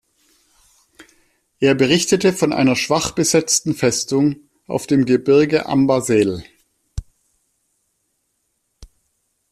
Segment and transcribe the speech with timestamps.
[1.59, 6.43] Er berichtete von einer schwach besetzten Festung auf dem Gebirge Amba Sel.